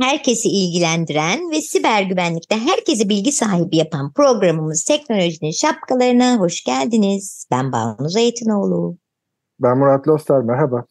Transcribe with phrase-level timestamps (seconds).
[0.00, 7.46] Herkesi ilgilendiren ve siber güvenlikte herkesi bilgi sahibi yapan programımız Teknolojinin Şapkalarına hoş geldiniz.
[7.50, 8.96] Ben Banu Zeytinoğlu.
[9.60, 10.84] Ben Murat Lostar, merhaba.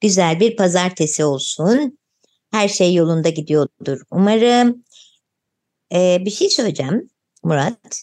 [0.00, 1.98] Güzel bir pazartesi olsun.
[2.50, 4.84] Her şey yolunda gidiyordur umarım.
[5.92, 7.10] Ee, bir şey söyleyeceğim
[7.44, 8.02] Murat.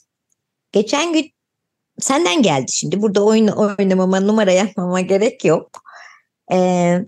[0.72, 1.31] Geçen gün
[2.00, 3.02] senden geldi şimdi.
[3.02, 5.70] Burada oyun oynamama, numara yapmama gerek yok.
[6.52, 7.06] Ee,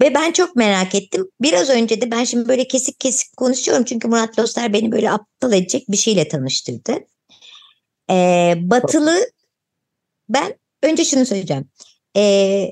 [0.00, 1.30] ve ben çok merak ettim.
[1.40, 3.84] Biraz önce de ben şimdi böyle kesik kesik konuşuyorum.
[3.84, 6.98] Çünkü Murat Loster beni böyle aptal edecek bir şeyle tanıştırdı.
[8.10, 9.30] Ee, batılı
[10.28, 11.70] ben önce şunu söyleyeceğim.
[12.16, 12.70] Ee,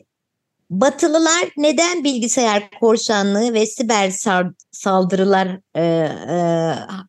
[0.73, 4.13] Batılılar neden bilgisayar korsanlığı ve siber
[4.73, 6.39] saldırılar e, e,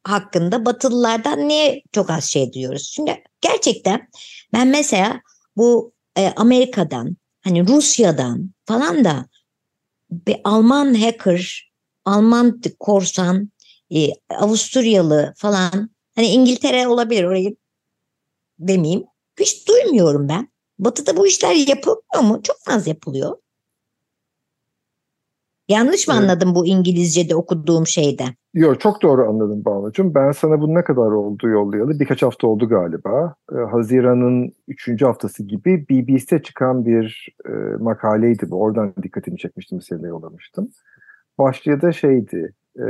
[0.04, 2.92] hakkında Batılılardan niye çok az şey duyuyoruz?
[2.96, 4.08] Şimdi gerçekten
[4.54, 5.22] ben mesela
[5.58, 9.26] bu e, Amerika'dan hani Rusya'dan falan da
[10.28, 11.72] bir Alman hacker,
[12.06, 13.52] Alman korsan,
[13.96, 17.56] e, Avusturyalı falan hani İngiltere olabilir orayı
[18.60, 19.04] demeyeyim.
[19.40, 20.54] Hiç duymuyorum ben.
[20.80, 22.44] Batı'da bu işler yapılmıyor mu?
[22.44, 23.38] Çok az yapılıyor.
[25.74, 26.24] Yanlış mı evet.
[26.24, 28.24] anladım bu İngilizce'de okuduğum şeyde?
[28.54, 30.16] Yok çok doğru anladım Bağlacığım.
[30.16, 32.00] Ben sana bu ne kadar oldu yollayalı?
[32.00, 33.36] Birkaç hafta oldu galiba.
[33.52, 38.62] Ee, Haziran'ın üçüncü haftası gibi BBC'de çıkan bir e, makaleydi bu.
[38.62, 40.70] Oradan dikkatimi çekmiştim, seninle yollamıştım.
[41.38, 42.86] Başlığı da şeydi, e,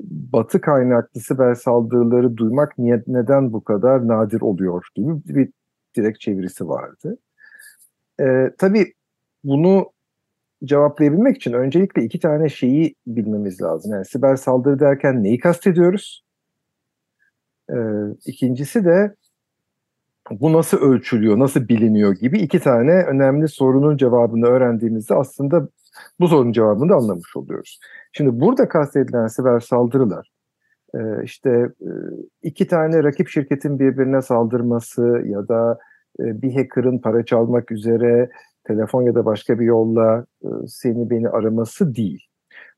[0.00, 5.48] Batı kaynaklı siber saldırıları duymak niye, neden bu kadar nadir oluyor gibi bir
[5.96, 7.18] direkt çevirisi vardı.
[8.20, 8.92] E, tabii
[9.44, 9.86] bunu
[10.64, 13.92] cevaplayabilmek için öncelikle iki tane şeyi bilmemiz lazım.
[13.92, 16.24] Yani siber saldırı derken neyi kastediyoruz?
[17.70, 17.74] Ee,
[18.26, 19.14] ikincisi de
[20.30, 25.68] bu nasıl ölçülüyor, nasıl biliniyor gibi iki tane önemli sorunun cevabını öğrendiğimizde aslında
[26.20, 27.80] bu sorunun cevabını da anlamış oluyoruz.
[28.12, 30.30] Şimdi burada kastedilen siber saldırılar
[30.94, 31.90] e, işte e,
[32.42, 35.78] iki tane rakip şirketin birbirine saldırması ya da
[36.20, 38.30] e, bir hacker'ın para çalmak üzere
[38.68, 42.24] telefon ya da başka bir yolla e, seni beni araması değil.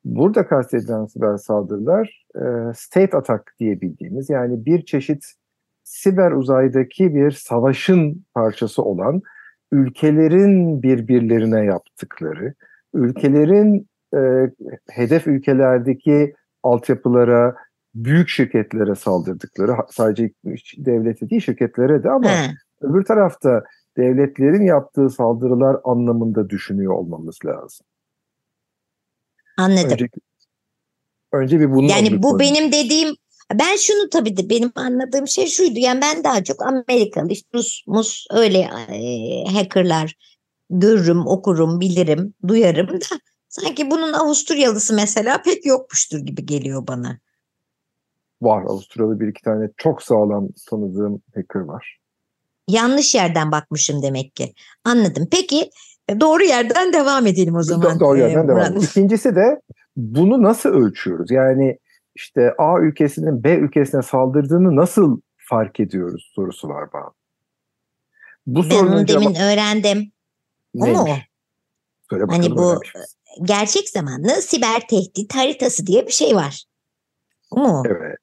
[0.04, 2.42] Burada kastedilen siber saldırılar e,
[2.74, 5.24] state attack diye bildiğimiz yani bir çeşit
[5.84, 9.22] siber uzaydaki bir savaşın parçası olan
[9.72, 12.54] ülkelerin birbirlerine yaptıkları,
[12.94, 14.50] ülkelerin e,
[14.90, 17.54] hedef ülkelerdeki altyapılara,
[17.94, 20.30] büyük şirketlere saldırdıkları, sadece
[20.76, 22.50] devlete değil şirketlere de ama He.
[22.80, 23.62] öbür tarafta
[23.96, 27.86] devletlerin yaptığı saldırılar anlamında düşünüyor olmamız lazım.
[29.58, 29.90] Anladım.
[29.90, 30.08] Önce,
[31.32, 33.16] önce bir bunu Yani bu benim dediğim
[33.54, 35.78] ben şunu tabii de benim anladığım şey şuydu.
[35.78, 38.58] Yani ben daha çok Amerikalı işte Rus, Mus öyle
[38.88, 40.16] e, hackerlar
[40.70, 47.18] görürüm, okurum, bilirim, duyarım da sanki bunun Avusturyalısı mesela pek yokmuştur gibi geliyor bana.
[48.42, 51.99] Var Avusturyalı bir iki tane çok sağlam tanıdığım hacker var.
[52.70, 54.54] Yanlış yerden bakmışım demek ki.
[54.84, 55.28] Anladım.
[55.30, 55.70] Peki
[56.08, 58.00] e, doğru yerden devam edelim o zaman.
[58.00, 58.76] Doğru yerden e, devam.
[58.76, 59.60] İkincisi de
[59.96, 61.30] bunu nasıl ölçüyoruz?
[61.30, 61.78] Yani
[62.14, 67.10] işte A ülkesinin B ülkesine saldırdığını nasıl fark ediyoruz sorusu var bana.
[68.46, 69.36] Bu ben onu demin cevap...
[69.36, 70.12] öğrendim.
[70.78, 71.06] O mu?
[72.10, 72.80] Söyle bakalım hani bu
[73.42, 76.64] gerçek zamanlı siber tehdit haritası diye bir şey var.
[77.50, 77.82] O mu?
[77.86, 78.18] Evet.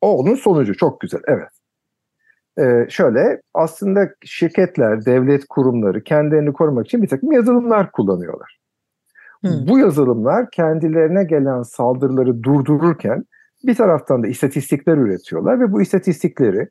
[0.00, 1.20] O onun sonucu çok güzel.
[1.26, 1.48] Evet.
[2.58, 8.58] Ee, şöyle aslında şirketler, devlet kurumları kendilerini korumak için bir takım yazılımlar kullanıyorlar.
[9.40, 9.50] Hmm.
[9.68, 13.24] Bu yazılımlar kendilerine gelen saldırıları durdururken
[13.64, 16.68] bir taraftan da istatistikler üretiyorlar ve bu istatistikleri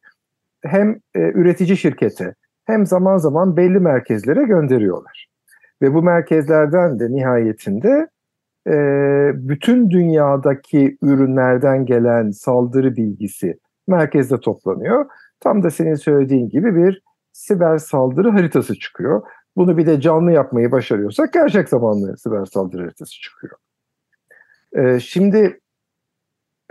[0.64, 2.34] hem e, üretici şirkete
[2.66, 5.28] hem zaman zaman belli merkezlere gönderiyorlar.
[5.82, 8.08] Ve bu merkezlerden de nihayetinde
[8.68, 8.74] e,
[9.34, 15.06] bütün dünyadaki ürünlerden gelen saldırı bilgisi merkezde toplanıyor
[15.40, 19.22] Tam da senin söylediğin gibi bir siber saldırı haritası çıkıyor.
[19.56, 23.54] Bunu bir de canlı yapmayı başarıyorsak gerçek zamanlı siber saldırı haritası çıkıyor.
[24.74, 25.60] Ee, şimdi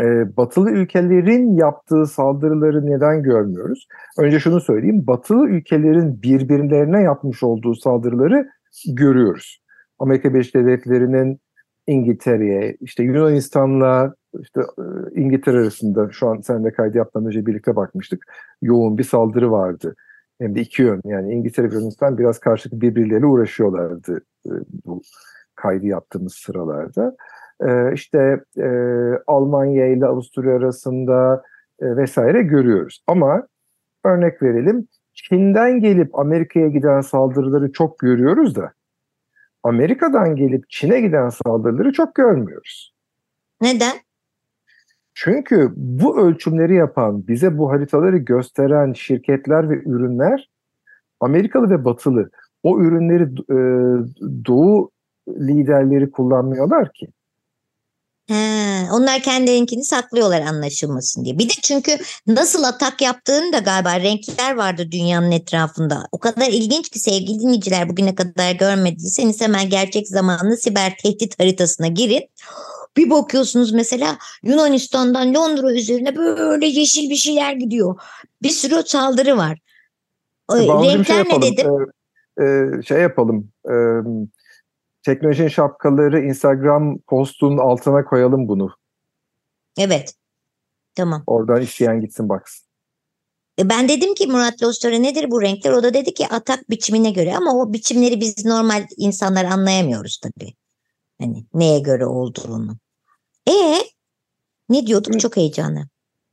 [0.00, 3.88] e, batılı ülkelerin yaptığı saldırıları neden görmüyoruz?
[4.18, 5.06] Önce şunu söyleyeyim.
[5.06, 8.48] Batılı ülkelerin birbirlerine yapmış olduğu saldırıları
[8.88, 9.62] görüyoruz.
[9.98, 11.40] Amerika Birleşik Devletleri'nin
[11.86, 14.82] İngiltere'ye, işte Yunanistan'la işte e,
[15.20, 18.24] İngiltere arasında şu an sen kaydı yapmadan önce birlikte bakmıştık.
[18.62, 19.94] Yoğun bir saldırı vardı.
[20.40, 24.52] Hem de iki yön yani İngiltere ve Yunanistan biraz karşılıklı birbirleriyle uğraşıyorlardı e,
[24.84, 25.02] bu
[25.54, 27.16] kaydı yaptığımız sıralarda.
[27.60, 28.44] E, işte
[29.26, 31.42] Almanya ile Avusturya arasında
[31.80, 33.04] vesaire görüyoruz.
[33.06, 33.46] Ama
[34.04, 38.72] örnek verelim Çin'den gelip Amerika'ya giden saldırıları çok görüyoruz da
[39.62, 42.94] Amerika'dan gelip Çin'e giden saldırıları çok görmüyoruz.
[43.60, 43.92] Neden?
[45.20, 50.48] Çünkü bu ölçümleri yapan, bize bu haritaları gösteren şirketler ve ürünler
[51.20, 52.30] Amerikalı ve Batılı.
[52.62, 53.58] O ürünleri e,
[54.46, 54.90] Doğu
[55.28, 57.08] liderleri kullanmıyorlar ki.
[58.28, 58.34] He,
[58.92, 61.38] onlar kendilerinkini saklıyorlar anlaşılmasın diye.
[61.38, 66.08] Bir de çünkü nasıl atak yaptığını da galiba renkler vardı dünyanın etrafında.
[66.12, 71.86] O kadar ilginç ki sevgili dinleyiciler bugüne kadar görmediyseniz hemen gerçek zamanlı siber tehdit haritasına
[71.86, 72.28] girin.
[72.98, 78.00] Bir bakıyorsunuz mesela Yunanistan'dan Londra üzerine böyle yeşil bir şeyler gidiyor.
[78.42, 79.58] Bir sürü saldırı var.
[80.50, 81.86] Renkler şey ne dedim?
[82.40, 83.50] Ee, e, şey yapalım.
[83.70, 83.74] E,
[85.02, 88.70] teknolojinin şapkaları Instagram postunun altına koyalım bunu.
[89.78, 90.14] Evet.
[90.94, 91.22] Tamam.
[91.26, 92.66] Oradan isteyen gitsin baksın.
[93.58, 95.72] E ben dedim ki Murat Lostor'a nedir bu renkler?
[95.72, 100.54] O da dedi ki atak biçimine göre ama o biçimleri biz normal insanlar anlayamıyoruz tabii.
[101.20, 102.76] Hani neye göre olduğunu.
[103.48, 103.74] E
[104.68, 105.20] ne diyorduk?
[105.20, 105.80] Çok heyecanlı.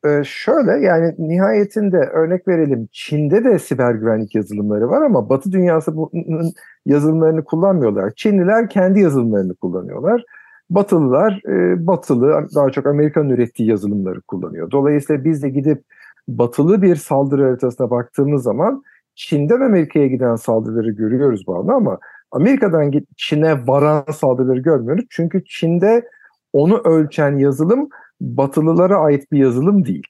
[0.06, 5.96] Ee, şöyle yani nihayetinde örnek verelim Çin'de de siber güvenlik yazılımları var ama Batı dünyası
[5.96, 6.54] bunun
[6.86, 8.14] yazılımlarını kullanmıyorlar.
[8.16, 10.24] Çinliler kendi yazılımlarını kullanıyorlar.
[10.70, 14.72] Batılılar e, batılı daha çok Amerikan ürettiği yazılımları kullanıyor.
[14.72, 15.84] Dolayısıyla biz de gidip
[16.28, 18.84] batılı bir saldırı haritasına baktığımız zaman
[19.16, 22.00] Çin'den Amerika'ya giden saldırıları görüyoruz bu ama
[22.32, 25.06] Amerika'dan Çin'e varan saldırıları görmüyoruz.
[25.10, 26.10] Çünkü Çin'de
[26.56, 27.90] onu ölçen yazılım
[28.22, 30.08] Batılılara ait bir yazılım değil.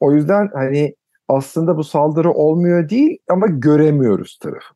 [0.00, 0.94] O yüzden hani
[1.28, 4.74] aslında bu saldırı olmuyor değil ama göremiyoruz tarafı.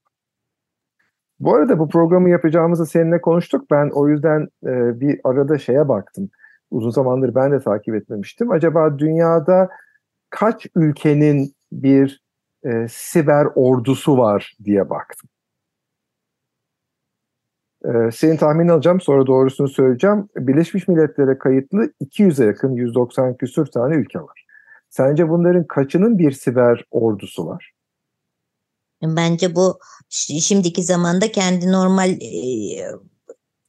[1.41, 3.71] Bu arada bu programı yapacağımızı seninle konuştuk.
[3.71, 6.31] Ben o yüzden e, bir arada şeye baktım.
[6.71, 8.51] Uzun zamandır ben de takip etmemiştim.
[8.51, 9.69] Acaba dünyada
[10.31, 12.23] kaç ülkenin bir
[12.65, 15.29] e, siber ordusu var diye baktım.
[17.85, 20.29] Ee, senin tahminin alacağım sonra doğrusunu söyleyeceğim.
[20.37, 24.45] Birleşmiş Milletler'e kayıtlı 200'e yakın 190 küsür tane ülke var.
[24.91, 27.73] Sence bunların kaçının bir siber ordusu var?
[29.03, 29.79] Bence bu
[30.09, 32.29] şimdiki zamanda kendi normal e,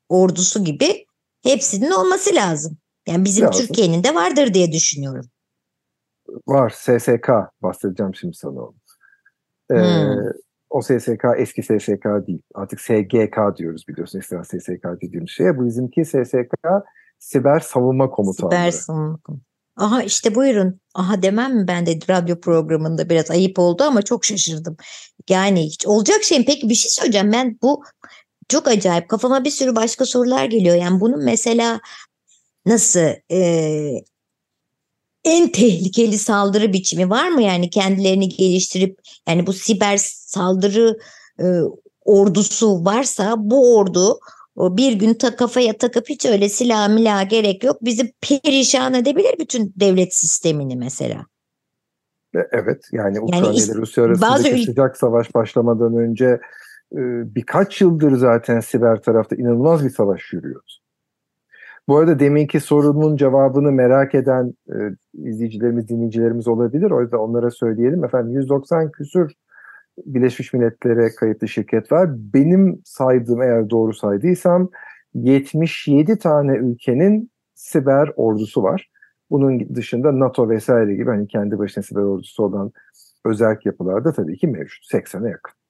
[0.10, 1.06] ordusu gibi
[1.44, 2.78] hepsinin olması lazım.
[3.08, 5.26] Yani bizim Türkiye'nin de vardır diye düşünüyorum.
[6.48, 6.70] Var.
[6.70, 7.30] SSK
[7.62, 8.76] bahsedeceğim şimdi sana onu.
[9.72, 10.45] Ee, hmm
[10.76, 12.42] o SSK eski SSK değil.
[12.56, 14.20] Artık SGK diyoruz biliyorsun.
[14.20, 15.58] Eskiden SSK dediğimiz şeye.
[15.58, 16.66] Bu bizimki SSK
[17.20, 18.56] Siber Savunma Komutanlığı.
[18.56, 19.20] Siber Savunma
[19.78, 20.80] Aha işte buyurun.
[20.96, 24.78] Aha demem mi ben de radyo programında biraz ayıp oldu ama çok şaşırdım.
[25.30, 27.32] Yani hiç olacak şey peki bir şey söyleyeceğim.
[27.32, 27.84] Ben bu
[28.50, 30.76] çok acayip kafama bir sürü başka sorular geliyor.
[30.76, 31.80] Yani bunun mesela
[32.66, 33.40] nasıl e,
[35.26, 41.00] en tehlikeli saldırı biçimi var mı yani kendilerini geliştirip yani bu siber saldırı
[41.40, 41.46] e,
[42.06, 44.20] ordusu varsa bu ordu
[44.58, 49.74] bir gün ta kafaya takıp hiç öyle silah milah gerek yok bizi perişan edebilir bütün
[49.76, 51.26] devlet sistemini mesela.
[52.36, 56.26] E, evet yani Ukrayna yani ile Rusya arasındaki sıcak savaş başlamadan önce
[56.92, 57.02] e,
[57.36, 60.62] birkaç yıldır zaten siber tarafta inanılmaz bir savaş yürüyor.
[61.88, 64.76] Bu arada deminki sorunun cevabını merak eden e,
[65.14, 66.92] izleyicilerimiz, dinleyicilerimiz olabilir.
[66.92, 68.04] O yüzden onlara söyleyelim.
[68.04, 69.34] Efendim 190 küsür
[70.06, 72.10] Birleşmiş Milletler'e kayıtlı şirket var.
[72.34, 74.70] Benim saydığım eğer doğru saydıysam
[75.14, 78.90] 77 tane ülkenin siber ordusu var.
[79.30, 82.72] Bunun dışında NATO vesaire gibi hani kendi başına siber ordusu olan
[83.26, 84.94] özel yapılar da tabii ki mevcut.
[84.94, 85.65] 80'e yakın.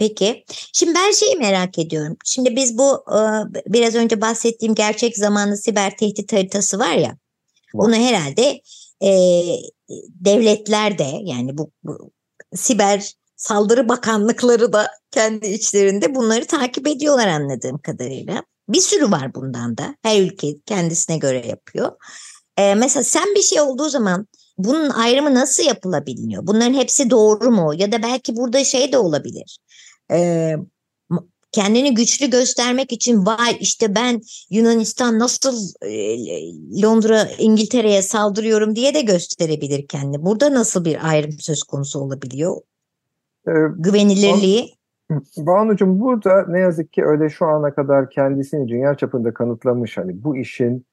[0.00, 0.44] Peki.
[0.72, 2.16] Şimdi ben şeyi merak ediyorum.
[2.24, 3.18] Şimdi biz bu e,
[3.66, 7.08] biraz önce bahsettiğim gerçek zamanlı siber tehdit haritası var ya.
[7.08, 7.18] Var.
[7.74, 8.60] Bunu herhalde
[9.02, 9.10] e,
[10.08, 12.10] devletler de yani bu, bu
[12.54, 18.42] siber saldırı bakanlıkları da kendi içlerinde bunları takip ediyorlar anladığım kadarıyla.
[18.68, 19.96] Bir sürü var bundan da.
[20.02, 21.92] Her ülke kendisine göre yapıyor.
[22.56, 24.26] Ee, mesela sen bir şey olduğu zaman
[24.58, 26.46] bunun ayrımı nasıl yapılabiliyor?
[26.46, 27.74] Bunların hepsi doğru mu?
[27.76, 29.58] Ya da belki burada şey de olabilir.
[30.10, 30.56] E,
[31.52, 35.52] kendini güçlü göstermek için vay işte ben Yunanistan nasıl
[36.82, 40.24] Londra İngiltere'ye saldırıyorum diye de gösterebilir kendini.
[40.24, 42.56] Burada nasıl bir ayrım söz konusu olabiliyor?
[43.48, 44.74] Ee, Güvenilirliği.
[45.36, 50.36] Banu'cum burada ne yazık ki öyle şu ana kadar kendisini dünya çapında kanıtlamış hani bu
[50.36, 50.86] işin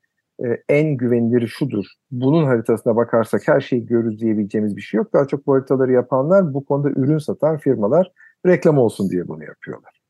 [0.70, 1.86] en güvenilir şudur.
[2.12, 5.14] Bunun haritasına bakarsak her şeyi görürüz diyebileceğimiz bir şey yok.
[5.14, 8.12] Daha çok bu haritaları yapanlar bu konuda ürün satan firmalar
[8.46, 10.02] reklam olsun diye bunu yapıyorlar.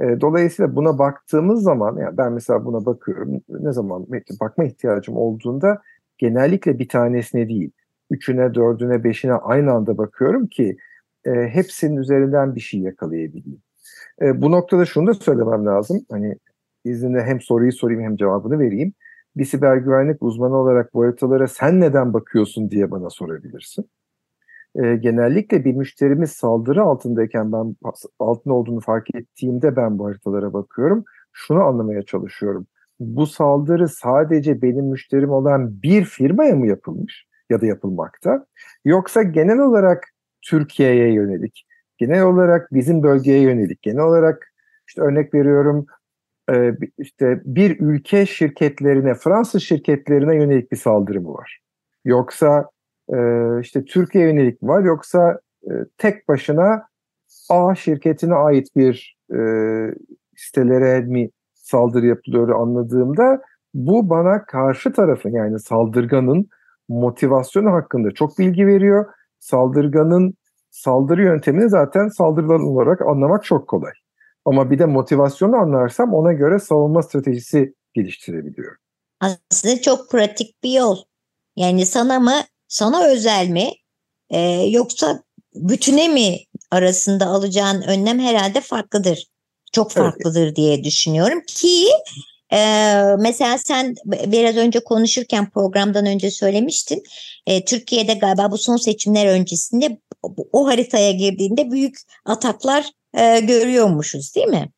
[0.00, 4.06] E, dolayısıyla buna baktığımız zaman yani ben mesela buna bakıyorum ne zaman
[4.40, 5.82] bakma ihtiyacım olduğunda
[6.18, 7.70] genellikle bir tanesine değil
[8.10, 10.76] üçüne, dördüne, beşine aynı anda bakıyorum ki
[11.24, 13.62] e, hepsinin üzerinden bir şey yakalayabileyim.
[14.22, 16.04] E, bu noktada şunu da söylemem lazım.
[16.10, 16.36] Hani
[16.84, 18.92] izninle hem soruyu sorayım hem cevabını vereyim.
[19.36, 23.90] Bir siber güvenlik uzmanı olarak bu haritalara sen neden bakıyorsun diye bana sorabilirsin.
[24.74, 27.76] E, genellikle bir müşterimiz saldırı altındayken ben
[28.18, 31.04] altın olduğunu fark ettiğimde ben bu haritalara bakıyorum.
[31.32, 32.66] Şunu anlamaya çalışıyorum.
[33.00, 38.46] Bu saldırı sadece benim müşterim olan bir firmaya mı yapılmış ya da yapılmakta?
[38.84, 40.04] Yoksa genel olarak
[40.42, 41.66] Türkiye'ye yönelik,
[41.98, 44.52] genel olarak bizim bölgeye yönelik, genel olarak
[44.88, 45.86] işte örnek veriyorum
[46.98, 51.60] işte bir ülke şirketlerine, Fransız şirketlerine yönelik bir saldırı mı var?
[52.04, 52.70] Yoksa
[53.14, 54.82] e, işte Türkiye yönelik mi var?
[54.82, 56.82] Yoksa e, tek başına
[57.48, 59.16] A şirketine ait bir
[60.36, 63.42] sitelere mi saldırı yapılıyor anladığımda
[63.74, 66.48] bu bana karşı tarafın yani saldırganın
[66.88, 69.06] motivasyonu hakkında çok bilgi veriyor
[69.40, 70.34] saldırganın
[70.70, 73.92] saldırı yöntemini zaten saldırılan olarak anlamak çok kolay.
[74.44, 78.78] Ama bir de motivasyonu anlarsam ona göre savunma stratejisi geliştirebiliyorum.
[79.20, 80.96] Aslında çok pratik bir yol.
[81.56, 82.32] Yani sana mı,
[82.70, 83.72] sana özel mi
[84.30, 85.22] e, yoksa
[85.54, 86.38] bütüne mi
[86.70, 89.26] arasında alacağın önlem herhalde farklıdır.
[89.72, 90.56] Çok farklıdır evet.
[90.56, 91.88] diye düşünüyorum ki
[92.52, 97.02] ee, mesela sen biraz önce konuşurken programdan önce söylemiştin.
[97.46, 99.98] E, Türkiye'de galiba bu son seçimler öncesinde
[100.52, 104.70] o haritaya girdiğinde büyük ataklar e, görüyormuşuz değil mi?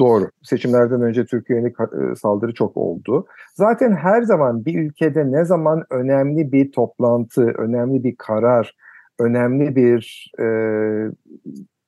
[0.00, 0.30] Doğru.
[0.42, 1.74] Seçimlerden önce Türkiye'nin
[2.14, 3.26] saldırı çok oldu.
[3.54, 8.76] Zaten her zaman bir ülkede ne zaman önemli bir toplantı, önemli bir karar,
[9.18, 10.44] önemli bir e,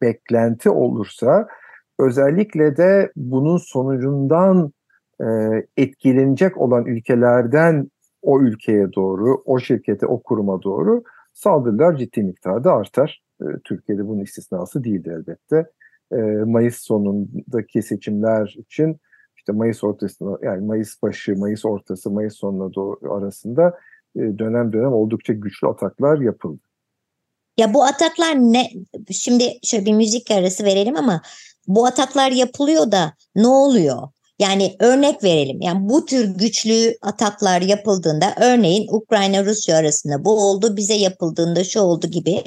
[0.02, 1.48] beklenti olursa
[1.98, 4.72] özellikle de bunun sonucundan
[5.20, 5.26] e,
[5.76, 7.90] etkilenecek olan ülkelerden
[8.22, 11.02] o ülkeye doğru, o şirkete, o kuruma doğru
[11.32, 13.22] saldırılar ciddi miktarda artar.
[13.42, 15.70] E, Türkiye'de bunun istisnası değildi elbette.
[16.12, 19.00] E, Mayıs sonundaki seçimler için
[19.36, 23.78] işte Mayıs ortasına yani Mayıs başı, Mayıs ortası, Mayıs sonuna doğru arasında
[24.16, 26.62] dönem dönem oldukça güçlü ataklar yapıldı.
[27.56, 28.70] Ya bu ataklar ne?
[29.10, 31.22] Şimdi şöyle bir müzik arası verelim ama
[31.66, 34.08] bu ataklar yapılıyor da ne oluyor?
[34.38, 35.60] Yani örnek verelim.
[35.60, 41.80] Yani bu tür güçlü ataklar yapıldığında örneğin Ukrayna Rusya arasında bu oldu bize yapıldığında şu
[41.80, 42.42] oldu gibi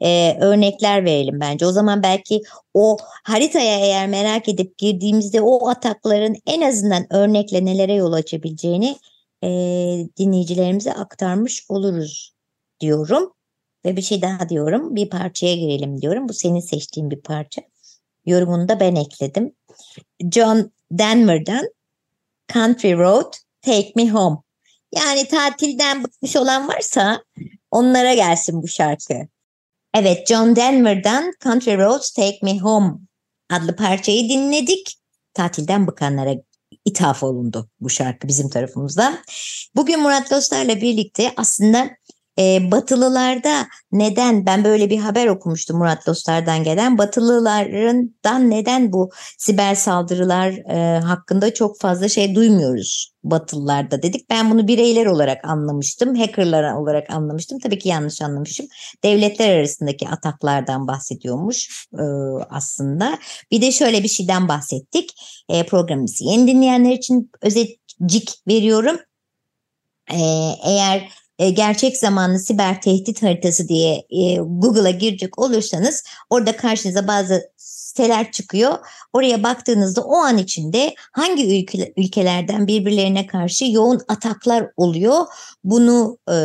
[0.00, 1.66] e, örnekler verelim bence.
[1.66, 2.42] O zaman belki
[2.74, 8.96] o haritaya eğer merak edip girdiğimizde o atakların en azından örnekle nelere yol açabileceğini
[9.44, 9.48] e,
[10.18, 12.34] dinleyicilerimize aktarmış oluruz
[12.80, 13.32] diyorum.
[13.84, 14.96] Ve bir şey daha diyorum.
[14.96, 16.28] Bir parçaya girelim diyorum.
[16.28, 17.62] Bu senin seçtiğin bir parça.
[18.26, 19.54] Yorumunu da ben ekledim.
[20.32, 21.68] John Denver'dan
[22.52, 24.36] Country Road Take Me Home.
[24.94, 27.24] Yani tatilden bıkmış olan varsa
[27.70, 29.14] onlara gelsin bu şarkı.
[29.94, 32.92] Evet John Denver'dan Country Roads Take Me Home
[33.50, 34.96] adlı parçayı dinledik.
[35.34, 36.34] Tatilden bıkanlara
[36.84, 39.18] ithaf olundu bu şarkı bizim tarafımızdan.
[39.76, 41.90] Bugün Murat Dostlar'la birlikte aslında
[42.40, 49.74] e, Batılılarda neden ben böyle bir haber okumuştum Murat Dostlar'dan gelen Batılılardan neden bu siber
[49.74, 54.30] saldırılar e, hakkında çok fazla şey duymuyoruz Batılılarda dedik.
[54.30, 57.58] Ben bunu bireyler olarak anlamıştım, hackerlar olarak anlamıştım.
[57.58, 58.66] Tabii ki yanlış anlamışım.
[59.04, 62.04] Devletler arasındaki ataklardan bahsediyormuş e,
[62.50, 63.18] aslında.
[63.50, 65.10] Bir de şöyle bir şeyden bahsettik.
[65.48, 68.96] E, programımızı yeni dinleyenler için özetcik veriyorum.
[70.12, 70.18] E,
[70.64, 71.08] eğer
[71.40, 78.32] e, gerçek zamanlı siber tehdit haritası diye e, Google'a girecek olursanız orada karşınıza bazı siteler
[78.32, 78.78] çıkıyor.
[79.12, 85.26] Oraya baktığınızda o an içinde hangi ülke, ülkelerden birbirlerine karşı yoğun ataklar oluyor.
[85.64, 86.36] Bunu e,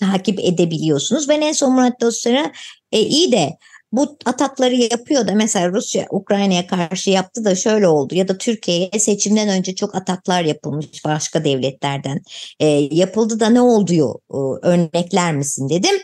[0.00, 1.28] takip edebiliyorsunuz.
[1.28, 2.52] Ben en son Murat Dostlar'a
[2.92, 3.58] e, iyi de
[3.92, 8.98] bu atakları yapıyor da mesela Rusya Ukrayna'ya karşı yaptı da şöyle oldu ya da Türkiye'ye
[8.98, 12.20] seçimden önce çok ataklar yapılmış başka devletlerden
[12.60, 13.92] e, yapıldı da ne oldu
[14.30, 15.94] e, örnekler misin dedim.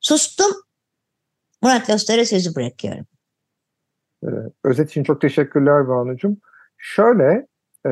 [0.00, 0.52] Sustum.
[1.62, 3.06] Murat Dostlar'a sözü bırakıyorum.
[4.24, 4.28] Ee,
[4.64, 6.36] özet için çok teşekkürler Banu'cum.
[6.78, 7.46] Şöyle
[7.86, 7.90] e,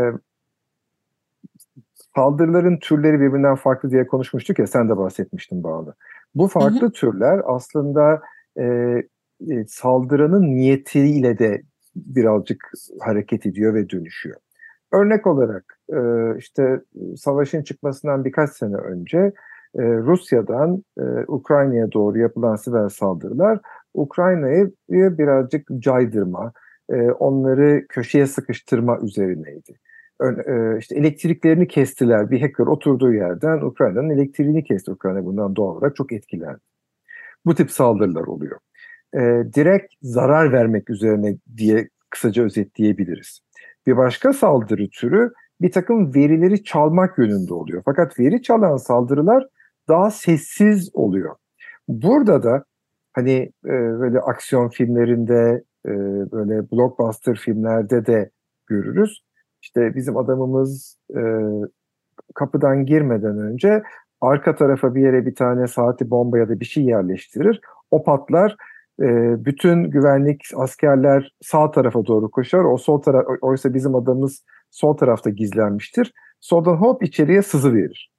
[2.14, 5.94] saldırıların türleri birbirinden farklı diye konuşmuştuk ya sen de bahsetmiştin Bağlı.
[6.34, 6.92] Bu farklı hı hı.
[6.92, 8.22] türler aslında
[8.58, 8.64] e,
[9.50, 11.62] e, saldıranın niyetiyle de
[11.96, 14.36] birazcık hareket ediyor ve dönüşüyor.
[14.92, 15.98] Örnek olarak e,
[16.38, 16.80] işte
[17.16, 19.18] savaşın çıkmasından birkaç sene önce
[19.74, 23.58] e, Rusya'dan e, Ukrayna'ya doğru yapılan siber saldırılar
[23.94, 26.52] Ukrayna'yı birazcık caydırma,
[27.18, 29.78] onları köşeye sıkıştırma üzerineydi.
[30.78, 32.30] İşte elektriklerini kestiler.
[32.30, 34.90] Bir hacker oturduğu yerden Ukrayna'nın elektriğini kesti.
[34.90, 36.58] Ukrayna bundan doğal olarak çok etkilendi.
[37.46, 38.58] Bu tip saldırılar oluyor.
[39.54, 43.40] Direkt zarar vermek üzerine diye kısaca özetleyebiliriz.
[43.86, 47.82] Bir başka saldırı türü bir takım verileri çalmak yönünde oluyor.
[47.84, 49.46] Fakat veri çalan saldırılar
[49.88, 51.36] daha sessiz oluyor.
[51.88, 52.64] Burada da
[53.12, 55.90] hani e, böyle aksiyon filmlerinde e,
[56.32, 58.30] böyle blockbuster filmlerde de
[58.66, 59.22] görürüz.
[59.62, 61.20] İşte bizim adamımız e,
[62.34, 63.82] kapıdan girmeden önce
[64.20, 67.60] arka tarafa bir yere bir tane saati bomba ya da bir şey yerleştirir.
[67.90, 68.56] O patlar
[69.00, 69.06] e,
[69.44, 72.64] bütün güvenlik askerler sağ tarafa doğru koşar.
[72.64, 76.12] O sol taraf oysa bizim adamımız sol tarafta gizlenmiştir.
[76.40, 78.10] Soldan hop içeriye sızı verir.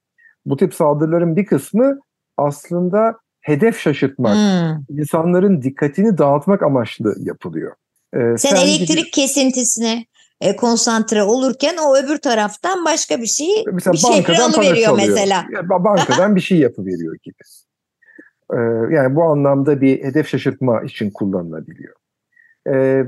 [0.46, 1.98] Bu tip saldırıların bir kısmı
[2.36, 4.98] aslında hedef şaşırtmak, hmm.
[4.98, 7.72] insanların dikkatini dağıtmak amaçlı yapılıyor.
[8.14, 10.04] Ee, sen, sen elektrik gibi, kesintisine
[10.40, 15.44] e, konsantre olurken o öbür taraftan başka bir şey mesela bir şifre alıveriyor mesela.
[15.52, 17.42] Ya, bankadan bir şey yapıveriyor gibi.
[18.52, 18.56] Ee,
[18.94, 21.94] yani bu anlamda bir hedef şaşırtma için kullanılabiliyor.
[22.68, 23.04] Ee,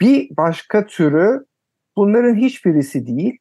[0.00, 1.44] bir başka türü
[1.96, 3.38] bunların hiçbirisi değil.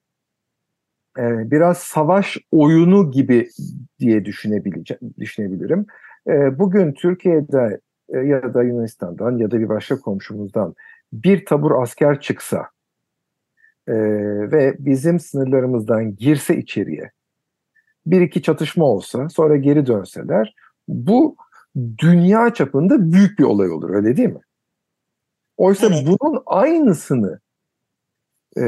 [1.20, 3.50] Ee, biraz savaş oyunu gibi
[4.00, 5.86] diye düşünebilirim.
[6.28, 10.76] Ee, bugün Türkiye'de e, ya da Yunanistan'dan ya da bir başka komşumuzdan
[11.14, 12.70] bir tabur asker çıksa
[13.88, 13.94] e,
[14.52, 17.12] ve bizim sınırlarımızdan girse içeriye
[18.06, 20.56] bir iki çatışma olsa sonra geri dönseler
[20.88, 21.36] bu
[21.98, 24.42] dünya çapında büyük bir olay olur öyle değil mi?
[25.58, 26.08] Oysa evet.
[26.08, 27.40] bunun aynısını
[28.58, 28.64] e,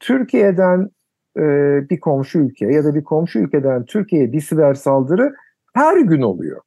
[0.00, 0.90] Türkiye'den
[1.36, 1.42] e,
[1.90, 5.34] bir komşu ülke ya da bir komşu ülkeden Türkiye'ye bir siber saldırı
[5.74, 6.60] her gün oluyor.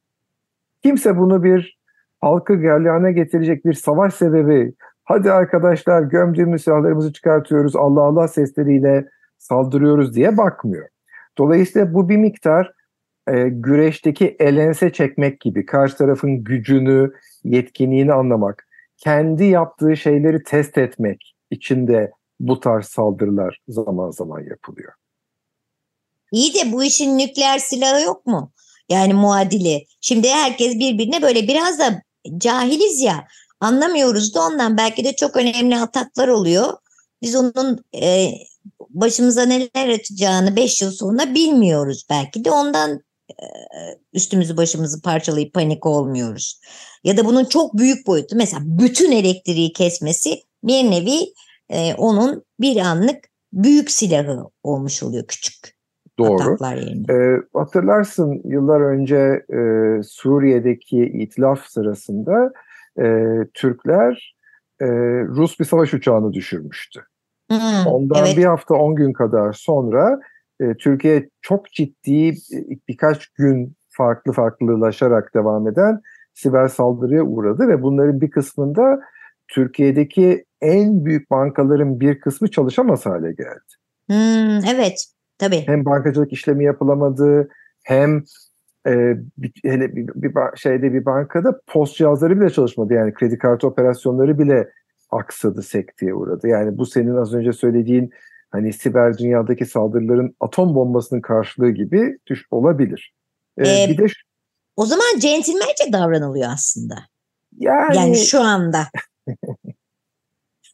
[0.84, 1.80] Kimse bunu bir
[2.22, 10.16] halkı galyana getirecek bir savaş sebebi hadi arkadaşlar gömdüğümüz silahlarımızı çıkartıyoruz Allah Allah sesleriyle saldırıyoruz
[10.16, 10.88] diye bakmıyor.
[11.38, 12.74] Dolayısıyla bu bir miktar
[13.28, 17.12] e, güreşteki elense çekmek gibi karşı tarafın gücünü,
[17.44, 24.94] yetkinliğini anlamak, kendi yaptığı şeyleri test etmek için de bu tarz saldırılar zaman zaman yapılıyor.
[26.32, 28.52] İyi de bu işin nükleer silahı yok mu?
[28.90, 29.86] Yani muadili.
[30.02, 32.02] Şimdi herkes birbirine böyle biraz da
[32.38, 33.28] cahiliz ya.
[33.60, 36.74] Anlamıyoruz da ondan belki de çok önemli ataklar oluyor.
[37.22, 38.32] Biz onun e,
[38.90, 43.02] başımıza neler açacağını 5 yıl sonra bilmiyoruz belki de ondan
[44.13, 46.62] üstümüzü başımızı parçalayıp panik olmuyoruz.
[47.04, 50.30] Ya da bunun çok büyük boyutu mesela bütün elektriği kesmesi
[50.63, 51.34] bir nevi
[51.70, 53.17] e, onun bir anlık
[53.54, 55.82] büyük silahı olmuş oluyor küçük.
[56.20, 56.58] Doğru.
[57.10, 57.15] E,
[57.54, 59.60] hatırlarsın yıllar önce e,
[60.04, 62.54] Suriye'deki itilaf sırasında
[63.00, 63.06] e,
[63.54, 64.36] Türkler
[64.82, 64.86] e,
[65.28, 67.02] Rus bir savaş uçağını düşürmüştü.
[67.52, 68.38] Hmm, Ondan evet.
[68.38, 70.20] bir hafta on gün kadar sonra
[70.62, 72.34] e, Türkiye çok ciddi
[72.88, 76.02] birkaç gün farklı farklılaşarak devam eden
[76.34, 79.00] siber saldırıya uğradı ve bunların bir kısmında
[79.47, 83.71] Türkiye'deki en büyük bankaların bir kısmı çalışamaz hale geldi.
[84.08, 85.06] Hmm, evet,
[85.38, 85.67] tabii.
[85.67, 87.50] Hem bankacılık işlemi yapılamadı,
[87.84, 88.24] hem
[88.88, 92.93] e, bir, hele bir, bir şeyde bir bankada post cihazları bile çalışmadı.
[92.93, 94.69] Yani kredi kartı operasyonları bile
[95.10, 96.47] aksadı, sekteye uğradı.
[96.47, 98.12] Yani bu senin az önce söylediğin
[98.52, 103.14] hani siber dünyadaki saldırıların atom bombasının karşılığı gibi düş olabilir.
[103.58, 104.06] Ee, ee, bir de
[104.76, 106.96] o zaman centilmence davranılıyor aslında.
[107.60, 108.88] Yani, yani şu anda.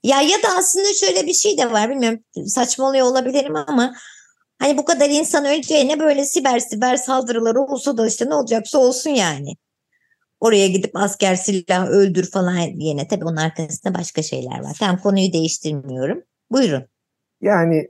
[0.03, 3.93] ya ya da aslında şöyle bir şey de var bilmiyorum saçmalıyor olabilirim ama
[4.59, 9.09] hani bu kadar insan öleceğine böyle siber siber saldırıları olsa da işte ne olacaksa olsun
[9.09, 9.53] yani.
[10.39, 14.75] Oraya gidip asker silah öldür falan yine tabii onun arkasında başka şeyler var.
[14.79, 16.23] Tamam konuyu değiştirmiyorum.
[16.51, 16.87] Buyurun.
[17.41, 17.87] Yani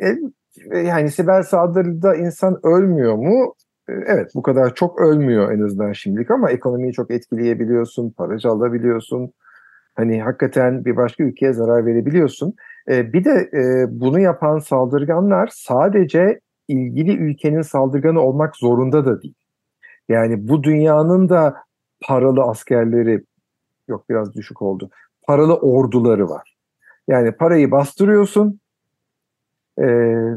[0.72, 3.54] e, yani siber saldırıda insan ölmüyor mu?
[3.90, 9.34] E, evet bu kadar çok ölmüyor en azından şimdilik ama ekonomiyi çok etkileyebiliyorsun, paracı alabiliyorsun.
[9.96, 12.56] Hani hakikaten bir başka ülkeye zarar verebiliyorsun.
[12.90, 13.50] E, bir de
[13.90, 19.34] bunu yapan saldırganlar sadece ilgili ülkenin saldırganı olmak zorunda da değil.
[20.10, 21.56] Yani bu dünyanın da
[22.02, 23.24] paralı askerleri
[23.88, 24.90] yok biraz düşük oldu.
[25.28, 26.56] paralı orduları var.
[27.08, 28.60] Yani parayı bastırıyorsun.
[29.82, 29.86] E,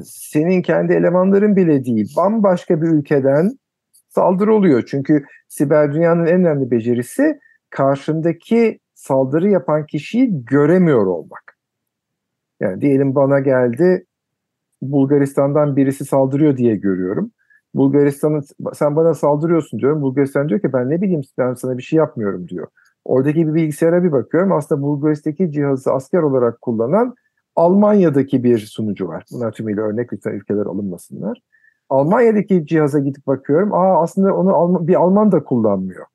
[0.04, 3.50] senin kendi elemanların bile değil, bambaşka bir ülkeden
[4.08, 4.84] saldırı oluyor.
[4.86, 11.56] Çünkü siber dünyanın en önemli becerisi karşındaki saldırı yapan kişiyi göremiyor olmak.
[12.60, 14.06] Yani diyelim bana geldi
[14.82, 17.30] Bulgaristan'dan birisi saldırıyor diye görüyorum.
[17.74, 20.02] Bulgaristan'ın sen bana saldırıyorsun diyorum.
[20.02, 22.66] Bulgaristan diyor ki ben ne bileyim ben sana bir şey yapmıyorum diyor.
[23.04, 24.52] Oradaki bir bilgisayara bir bakıyorum.
[24.52, 27.14] Aslında Bulgaristan'daki cihazı asker olarak kullanan
[27.56, 29.24] Almanya'daki bir sunucu var.
[29.32, 31.42] Bunlar tümüyle örnek lütfen ülkeler alınmasınlar.
[31.88, 33.74] Almanya'daki cihaza gidip bakıyorum.
[33.74, 36.06] Aa aslında onu bir Alman da kullanmıyor.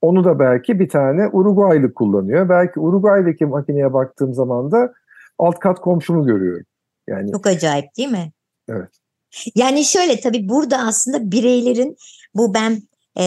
[0.00, 2.48] Onu da belki bir tane Uruguaylı kullanıyor.
[2.48, 4.92] Belki Uruguay'daki makineye baktığım zaman da
[5.38, 6.66] alt kat komşumu görüyorum.
[7.08, 8.32] Yani Çok acayip değil mi?
[8.68, 8.90] Evet.
[9.54, 11.96] Yani şöyle tabii burada aslında bireylerin
[12.34, 12.82] bu ben
[13.18, 13.24] e,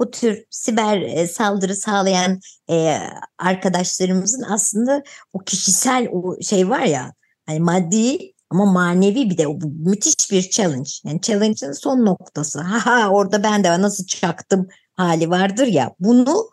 [0.00, 2.98] bu tür siber e, saldırı sağlayan e,
[3.38, 7.12] arkadaşlarımızın aslında o kişisel o şey var ya
[7.46, 10.90] hani maddi ama manevi bir de müthiş bir challenge.
[11.04, 12.60] Yani challenge'ın son noktası.
[12.60, 15.94] Ha ha orada ben de nasıl çaktım hali vardır ya.
[16.00, 16.50] Bunu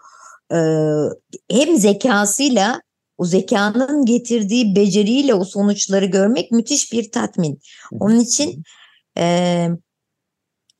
[0.53, 0.57] e,
[1.51, 2.81] hem zekasıyla
[3.17, 7.59] o zekanın getirdiği beceriyle o sonuçları görmek müthiş bir tatmin.
[7.91, 8.63] Onun için
[9.17, 9.67] e,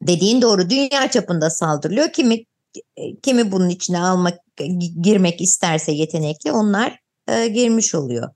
[0.01, 2.12] dediğin doğru dünya çapında saldırılıyor.
[2.12, 2.43] Kimi
[3.23, 4.39] kimi bunun içine almak
[5.01, 8.30] girmek isterse yetenekli onlar e, girmiş oluyor.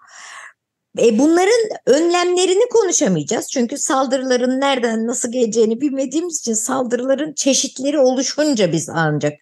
[0.99, 3.47] E bunların önlemlerini konuşamayacağız.
[3.51, 9.33] Çünkü saldırıların nereden nasıl geleceğini bilmediğimiz için saldırıların çeşitleri oluşunca biz ancak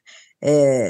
[0.44, 0.84] e,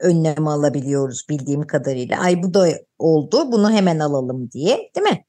[0.00, 2.20] önlem alabiliyoruz bildiğim kadarıyla.
[2.20, 5.24] Ay bu da oldu bunu hemen alalım diye değil mi?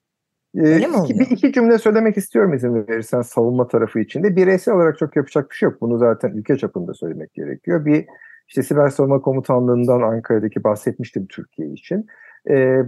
[0.56, 0.96] Ee, Öyle mi?
[1.08, 4.36] Bir iki cümle söylemek istiyorum izin verirsen savunma tarafı içinde.
[4.36, 5.80] Bireysel olarak çok yapacak bir şey yok.
[5.80, 7.84] Bunu zaten ülke çapında söylemek gerekiyor.
[7.84, 8.06] Bir
[8.48, 12.06] işte Siber Savunma Komutanlığı'ndan Ankara'daki bahsetmiştim Türkiye için.
[12.50, 12.84] Ee, e,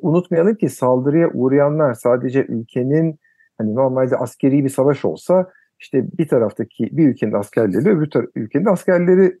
[0.00, 3.18] unutmayalım ki saldırıya uğrayanlar sadece ülkenin
[3.58, 9.38] hani normalde askeri bir savaş olsa işte bir taraftaki bir ülkenin askerleri öbür ülkenin askerleri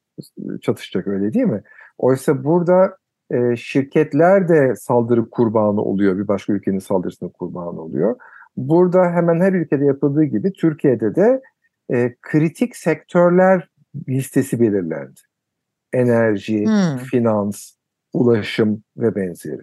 [0.62, 1.62] çatışacak öyle değil mi?
[1.98, 2.96] Oysa burada
[3.30, 6.18] e, şirketler de saldırı kurbanı oluyor.
[6.18, 8.16] Bir başka ülkenin saldırısının kurbanı oluyor.
[8.56, 11.40] Burada hemen her ülkede yapıldığı gibi Türkiye'de de
[11.92, 13.68] e, kritik sektörler
[14.08, 15.20] listesi belirlendi.
[15.92, 16.96] Enerji, hmm.
[16.96, 17.70] finans,
[18.12, 19.62] ulaşım ve benzeri.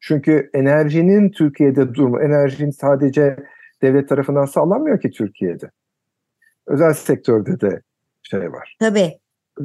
[0.00, 3.36] Çünkü enerjinin Türkiye'de durumu, enerjinin sadece
[3.82, 5.70] devlet tarafından sağlanmıyor ki Türkiye'de.
[6.66, 7.80] Özel sektörde de
[8.22, 8.76] şey var.
[8.80, 9.18] Tabii.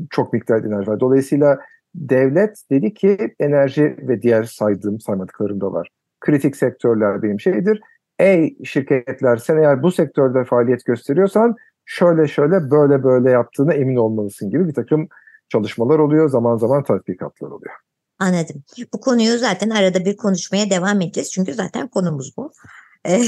[0.10, 1.00] Çok miktarda enerji var.
[1.00, 1.60] Dolayısıyla
[1.96, 5.90] devlet dedi ki enerji ve diğer saydığım saymadıklarım da var.
[6.20, 7.82] Kritik sektörler benim şeydir.
[8.20, 14.50] Ey şirketler sen eğer bu sektörde faaliyet gösteriyorsan şöyle şöyle böyle böyle yaptığına emin olmalısın
[14.50, 15.08] gibi bir takım
[15.50, 16.30] çalışmalar oluyor.
[16.30, 17.74] Zaman zaman tatbikatlar oluyor.
[18.20, 18.64] Anladım.
[18.94, 21.32] Bu konuyu zaten arada bir konuşmaya devam edeceğiz.
[21.32, 22.52] Çünkü zaten konumuz bu.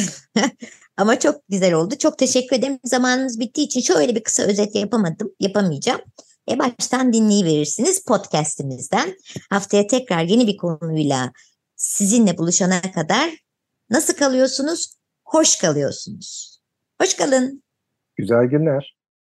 [0.97, 1.95] Ama çok güzel oldu.
[1.99, 2.79] Çok teşekkür ederim.
[2.83, 5.31] Zamanımız bittiği için şöyle bir kısa özet yapamadım.
[5.39, 6.01] Yapamayacağım.
[6.51, 9.15] E baştan dinleyiverirsiniz podcastimizden.
[9.49, 11.31] Haftaya tekrar yeni bir konuyla
[11.75, 13.29] sizinle buluşana kadar
[13.89, 14.95] nasıl kalıyorsunuz?
[15.25, 16.59] Hoş kalıyorsunuz.
[17.01, 17.63] Hoş kalın.
[18.15, 18.95] Güzel günler.